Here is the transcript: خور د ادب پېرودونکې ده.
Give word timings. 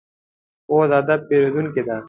خور 0.65 0.85
د 0.91 0.93
ادب 0.99 1.19
پېرودونکې 1.29 1.83
ده. 1.87 1.97